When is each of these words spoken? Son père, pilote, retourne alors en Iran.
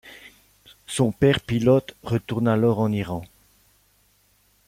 Son 0.87 1.11
père, 1.11 1.39
pilote, 1.41 1.93
retourne 2.01 2.47
alors 2.47 2.79
en 2.79 2.91
Iran. 2.91 3.23